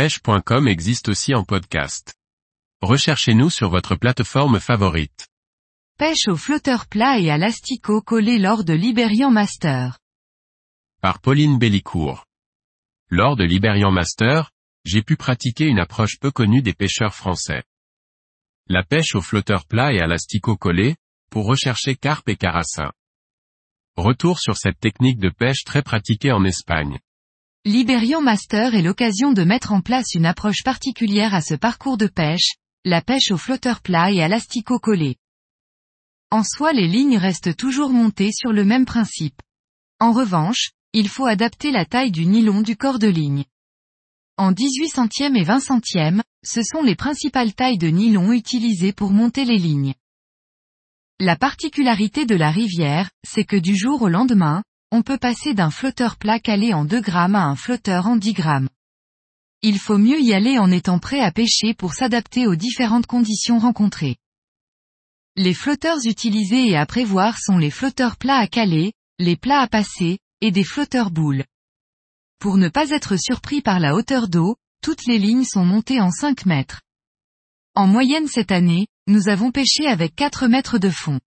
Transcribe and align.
pêche.com 0.00 0.66
existe 0.66 1.10
aussi 1.10 1.34
en 1.34 1.44
podcast. 1.44 2.14
Recherchez-nous 2.80 3.50
sur 3.50 3.68
votre 3.68 3.96
plateforme 3.96 4.58
favorite. 4.58 5.28
Pêche 5.98 6.26
au 6.26 6.36
flotteur 6.36 6.86
plat 6.86 7.18
et 7.18 7.30
à 7.30 7.36
l'asticot 7.36 8.00
collé 8.00 8.38
lors 8.38 8.64
de 8.64 8.72
Liberian 8.72 9.30
Master. 9.30 9.98
Par 11.02 11.20
Pauline 11.20 11.58
Bellicourt. 11.58 12.24
Lors 13.10 13.36
de 13.36 13.44
Liberian 13.44 13.90
Master, 13.90 14.50
j'ai 14.86 15.02
pu 15.02 15.18
pratiquer 15.18 15.66
une 15.66 15.78
approche 15.78 16.18
peu 16.18 16.30
connue 16.30 16.62
des 16.62 16.72
pêcheurs 16.72 17.14
français. 17.14 17.62
La 18.68 18.82
pêche 18.82 19.14
au 19.14 19.20
flotteur 19.20 19.66
plat 19.66 19.92
et 19.92 20.00
à 20.00 20.06
l'asticot 20.06 20.56
collé, 20.56 20.96
pour 21.28 21.44
rechercher 21.44 21.94
carpe 21.94 22.30
et 22.30 22.36
carassin. 22.36 22.90
Retour 23.98 24.38
sur 24.40 24.56
cette 24.56 24.80
technique 24.80 25.18
de 25.18 25.28
pêche 25.28 25.62
très 25.64 25.82
pratiquée 25.82 26.32
en 26.32 26.44
Espagne. 26.44 27.00
Liberian 27.66 28.22
Master 28.22 28.74
est 28.74 28.80
l'occasion 28.80 29.32
de 29.34 29.44
mettre 29.44 29.72
en 29.72 29.82
place 29.82 30.14
une 30.14 30.24
approche 30.24 30.62
particulière 30.64 31.34
à 31.34 31.42
ce 31.42 31.52
parcours 31.52 31.98
de 31.98 32.06
pêche, 32.06 32.54
la 32.86 33.02
pêche 33.02 33.30
au 33.32 33.36
flotteur 33.36 33.82
plat 33.82 34.10
et 34.10 34.22
à 34.22 34.28
l'asticot 34.28 34.78
collé. 34.78 35.16
En 36.30 36.42
soi 36.42 36.72
les 36.72 36.88
lignes 36.88 37.18
restent 37.18 37.54
toujours 37.54 37.90
montées 37.90 38.32
sur 38.32 38.54
le 38.54 38.64
même 38.64 38.86
principe. 38.86 39.42
En 39.98 40.12
revanche, 40.12 40.70
il 40.94 41.10
faut 41.10 41.26
adapter 41.26 41.70
la 41.70 41.84
taille 41.84 42.10
du 42.10 42.24
nylon 42.24 42.62
du 42.62 42.78
corps 42.78 42.98
de 42.98 43.08
ligne. 43.08 43.44
En 44.38 44.52
18 44.52 44.88
centièmes 44.88 45.36
et 45.36 45.44
20 45.44 45.60
centièmes, 45.60 46.22
ce 46.42 46.62
sont 46.62 46.82
les 46.82 46.96
principales 46.96 47.52
tailles 47.52 47.76
de 47.76 47.88
nylon 47.88 48.32
utilisées 48.32 48.94
pour 48.94 49.10
monter 49.10 49.44
les 49.44 49.58
lignes. 49.58 49.92
La 51.18 51.36
particularité 51.36 52.24
de 52.24 52.36
la 52.36 52.50
rivière, 52.50 53.10
c'est 53.22 53.44
que 53.44 53.56
du 53.56 53.76
jour 53.76 54.00
au 54.00 54.08
lendemain, 54.08 54.62
on 54.90 55.02
peut 55.02 55.18
passer 55.18 55.54
d'un 55.54 55.70
flotteur 55.70 56.16
plat 56.16 56.40
calé 56.40 56.74
en 56.74 56.84
2 56.84 57.00
grammes 57.00 57.36
à 57.36 57.44
un 57.44 57.56
flotteur 57.56 58.06
en 58.06 58.16
10 58.16 58.32
grammes. 58.32 58.68
Il 59.62 59.78
faut 59.78 59.98
mieux 59.98 60.20
y 60.20 60.32
aller 60.32 60.58
en 60.58 60.70
étant 60.70 60.98
prêt 60.98 61.20
à 61.20 61.30
pêcher 61.30 61.74
pour 61.74 61.94
s'adapter 61.94 62.46
aux 62.46 62.56
différentes 62.56 63.06
conditions 63.06 63.58
rencontrées. 63.58 64.16
Les 65.36 65.54
flotteurs 65.54 65.98
utilisés 66.04 66.68
et 66.68 66.76
à 66.76 66.86
prévoir 66.86 67.38
sont 67.38 67.58
les 67.58 67.70
flotteurs 67.70 68.16
plats 68.16 68.38
à 68.38 68.46
caler, 68.46 68.92
les 69.18 69.36
plats 69.36 69.60
à 69.60 69.68
passer, 69.68 70.18
et 70.40 70.50
des 70.50 70.64
flotteurs 70.64 71.10
boules. 71.10 71.44
Pour 72.40 72.56
ne 72.56 72.68
pas 72.68 72.90
être 72.90 73.16
surpris 73.16 73.60
par 73.60 73.78
la 73.80 73.94
hauteur 73.94 74.28
d'eau, 74.28 74.56
toutes 74.82 75.06
les 75.06 75.18
lignes 75.18 75.44
sont 75.44 75.64
montées 75.64 76.00
en 76.00 76.10
5 76.10 76.46
mètres. 76.46 76.80
En 77.74 77.86
moyenne 77.86 78.26
cette 78.26 78.50
année, 78.50 78.88
nous 79.06 79.28
avons 79.28 79.52
pêché 79.52 79.86
avec 79.86 80.16
4 80.16 80.48
mètres 80.48 80.78
de 80.78 80.90
fond. 80.90 81.20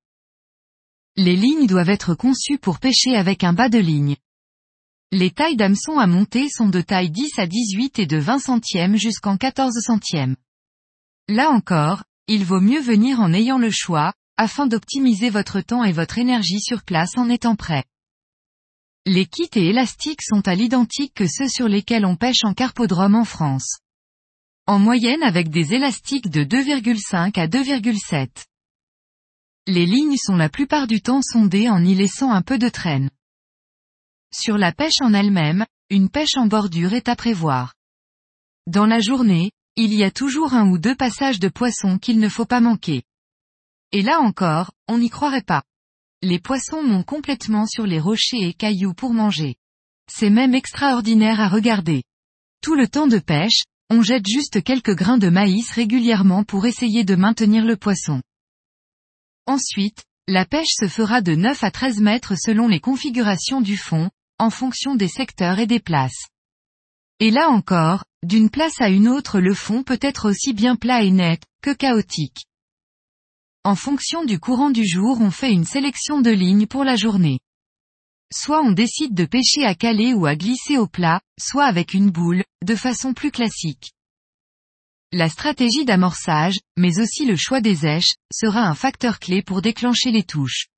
Les 1.16 1.36
lignes 1.36 1.67
doivent 1.67 1.92
être 1.92 2.16
conçues 2.16 2.58
pour 2.58 2.80
pêcher 2.80 3.16
avec 3.16 3.44
un 3.44 3.53
bas 3.53 3.69
de 3.69 3.78
ligne. 3.78 4.16
Les 5.11 5.30
tailles 5.30 5.55
d'hameçon 5.55 6.00
à 6.00 6.08
monter 6.08 6.50
sont 6.50 6.70
de 6.70 6.81
taille 6.81 7.11
10 7.11 7.38
à 7.38 7.45
18 7.45 8.00
et 8.00 8.08
de 8.08 8.17
20 8.17 8.39
centièmes 8.39 8.95
jusqu'en 8.95 9.38
14 9.38 9.80
centièmes. 9.80 10.36
Là 11.28 11.52
encore, 11.52 12.03
il 12.28 12.44
vaut 12.44 12.59
mieux 12.59 12.81
venir 12.81 13.20
en 13.20 13.31
ayant 13.31 13.59
le 13.59 13.70
choix, 13.70 14.14
afin 14.38 14.66
d'optimiser 14.66 15.30
votre 15.30 15.61
temps 15.61 15.83
et 15.83 15.92
votre 15.92 16.17
énergie 16.17 16.59
sur 16.59 16.81
place 16.81 17.16
en 17.16 17.30
étant 17.30 17.55
prêt. 17.55 17.83
Les 19.05 19.27
kits 19.27 19.50
et 19.53 19.67
élastiques 19.67 20.23
sont 20.23 20.48
à 20.48 20.55
l'identique 20.55 21.14
que 21.14 21.27
ceux 21.27 21.48
sur 21.48 21.67
lesquels 21.67 22.08
on 22.08 22.16
pêche 22.16 22.44
en 22.44 22.55
carpodrome 22.55 23.14
en 23.14 23.25
France. 23.25 23.77
En 24.66 24.80
moyenne 24.80 25.22
avec 25.22 25.50
des 25.50 25.75
élastiques 25.75 26.31
de 26.31 26.44
2,5 26.44 27.39
à 27.39 27.48
2,7. 27.48 28.30
Les 29.66 29.86
lignes 29.86 30.17
sont 30.17 30.36
la 30.36 30.50
plupart 30.50 30.88
du 30.88 31.02
temps 31.02 31.22
sondées 31.22 31.69
en 31.69 31.81
y 31.86 31.95
laissant 31.95 32.31
un 32.31 32.42
peu 32.42 32.58
de 32.58 32.67
traîne. 32.67 33.09
Sur 34.33 34.58
la 34.58 34.73
pêche 34.73 35.00
en 35.00 35.14
elle-même, 35.14 35.66
une 35.89 36.09
pêche 36.09 36.36
en 36.36 36.47
bordure 36.47 36.94
est 36.94 37.08
à 37.08 37.16
prévoir. 37.16 37.73
Dans 38.67 38.86
la 38.86 39.00
journée, 39.00 39.52
il 39.78 39.94
y 39.94 40.03
a 40.03 40.11
toujours 40.11 40.53
un 40.53 40.70
ou 40.70 40.80
deux 40.80 40.95
passages 40.95 41.39
de 41.39 41.47
poissons 41.47 41.97
qu'il 41.97 42.20
ne 42.20 42.28
faut 42.28 42.45
pas 42.45 42.59
manquer. 42.59 43.03
Et 43.94 44.02
là 44.02 44.20
encore, 44.20 44.72
on 44.89 44.97
n'y 44.97 45.09
croirait 45.09 45.44
pas. 45.44 45.64
Les 46.22 46.39
poissons 46.39 46.83
montent 46.83 47.05
complètement 47.05 47.65
sur 47.65 47.86
les 47.86 48.02
rochers 48.02 48.42
et 48.42 48.54
cailloux 48.54 48.93
pour 48.93 49.14
manger. 49.14 49.55
C'est 50.11 50.30
même 50.30 50.55
extraordinaire 50.55 51.39
à 51.39 51.48
regarder. 51.48 52.04
Tout 52.61 52.76
le 52.76 52.89
temps 52.89 53.08
de 53.08 53.20
pêche, 53.20 53.64
on 53.89 54.02
jette 54.02 54.27
juste 54.27 54.61
quelques 54.61 54.95
grains 54.95 55.17
de 55.17 55.30
maïs 55.30 55.71
régulièrement 55.71 56.43
pour 56.43 56.65
essayer 56.65 57.05
de 57.05 57.15
maintenir 57.15 57.64
le 57.64 57.77
poisson. 57.77 58.21
Ensuite, 59.45 60.04
la 60.27 60.45
pêche 60.45 60.71
se 60.71 60.87
fera 60.87 61.21
de 61.21 61.36
9 61.36 61.64
à 61.64 61.71
13 61.71 61.99
mètres 61.99 62.36
selon 62.37 62.67
les 62.67 62.80
configurations 62.80 63.59
du 63.59 63.76
fond, 63.76 64.09
en 64.39 64.49
fonction 64.49 64.95
des 64.95 65.09
secteurs 65.09 65.59
et 65.59 65.67
des 65.67 65.81
places. 65.81 66.27
Et 67.20 67.30
là 67.30 67.49
encore, 67.49 68.05
d'une 68.23 68.49
place 68.49 68.80
à 68.80 68.89
une 68.89 69.08
autre 69.08 69.39
le 69.39 69.53
fond 69.53 69.83
peut 69.83 69.99
être 70.02 70.30
aussi 70.30 70.53
bien 70.53 70.76
plat 70.76 71.03
et 71.03 71.11
net, 71.11 71.43
que 71.61 71.73
chaotique. 71.73 72.45
En 73.65 73.76
fonction 73.76 74.23
du 74.23 74.39
courant 74.39 74.70
du 74.70 74.87
jour 74.87 75.20
on 75.21 75.32
fait 75.32 75.52
une 75.52 75.65
sélection 75.65 76.21
de 76.21 76.32
lignes 76.32 76.67
pour 76.67 76.83
la 76.83 76.95
journée. 76.95 77.39
Soit 78.33 78.61
on 78.61 78.71
décide 78.71 79.14
de 79.14 79.26
pêcher 79.26 79.65
à 79.65 79.76
caler 79.76 80.14
ou 80.14 80.26
à 80.26 80.36
glisser 80.36 80.77
au 80.77 80.87
plat, 80.87 81.21
soit 81.39 81.65
avec 81.65 81.93
une 81.93 82.09
boule, 82.09 82.43
de 82.65 82.76
façon 82.76 83.14
plus 83.14 83.32
classique. 83.32 83.92
La 85.16 85.30
stratégie 85.30 85.86
d'amorçage, 85.86 86.56
mais 86.76 87.00
aussi 87.00 87.28
le 87.28 87.36
choix 87.36 87.62
des 87.62 87.86
èches, 87.86 88.14
sera 88.34 88.62
un 88.62 88.74
facteur 88.74 89.20
clé 89.20 89.44
pour 89.44 89.62
déclencher 89.62 90.10
les 90.10 90.24
touches. 90.24 90.70